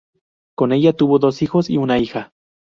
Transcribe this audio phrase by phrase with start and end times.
[0.55, 2.33] Con ella tuvo dos hijos y una hija.